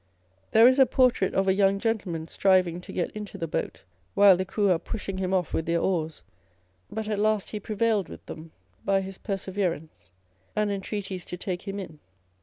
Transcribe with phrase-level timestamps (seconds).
[0.49, 3.83] There is a por trait of a young gentleman striving to get into the boat,
[4.15, 6.23] while the crew are pushing him off with their oars;
[6.89, 8.49] but at last he prevailed with them
[8.83, 10.09] by his perseverance
[10.55, 11.99] and entreaties to take him in.